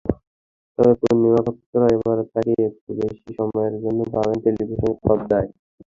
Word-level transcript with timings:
তবে 0.79 0.93
পূর্ণিমাভক্তরা 1.01 1.87
এবার 1.95 2.17
তাঁকে 2.31 2.53
একটু 2.69 2.89
বেশি 2.99 3.29
সময়ের 3.37 3.73
জন্য 3.83 3.99
পাবেন 4.13 4.37
টেলিভিশনের 4.43 4.95
পর্দায়। 5.03 5.49